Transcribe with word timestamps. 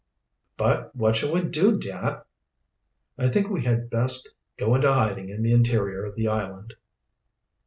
"But 0.57 0.95
what 0.95 1.15
shall 1.15 1.31
we 1.31 1.41
do, 1.41 1.77
dad?" 1.77 2.23
"I 3.19 3.29
think 3.29 3.49
we 3.51 3.65
had 3.65 3.91
best 3.91 4.33
go 4.57 4.73
into 4.73 4.91
hiding 4.91 5.29
in 5.29 5.43
the 5.43 5.53
interior 5.53 6.03
of 6.05 6.15
the 6.15 6.27
island. 6.27 6.73